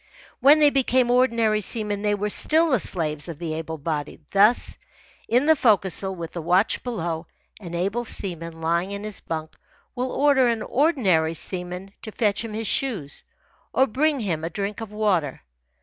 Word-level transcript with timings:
When 0.39 0.57
they 0.59 0.71
became 0.71 1.11
ordinary 1.11 1.61
seamen 1.61 2.01
they 2.01 2.15
were 2.15 2.31
still 2.31 2.69
the 2.71 2.79
slaves 2.79 3.29
of 3.29 3.37
the 3.37 3.53
able 3.53 3.77
bodied. 3.77 4.25
Thus, 4.31 4.79
in 5.29 5.45
the 5.45 5.55
forecastle, 5.55 6.15
with 6.15 6.33
the 6.33 6.41
watch 6.41 6.81
below, 6.81 7.27
an 7.59 7.75
able 7.75 8.03
seaman, 8.03 8.61
lying 8.61 8.89
in 8.89 9.03
his 9.03 9.19
bunk, 9.19 9.51
will 9.93 10.11
order 10.11 10.47
an 10.47 10.63
ordinary 10.63 11.35
seaman 11.35 11.91
to 12.01 12.11
fetch 12.11 12.43
him 12.43 12.53
his 12.55 12.65
shoes 12.65 13.23
or 13.73 13.85
bring 13.85 14.19
him 14.21 14.43
a 14.43 14.49
drink 14.49 14.81
of 14.81 14.91
water. 14.91 15.41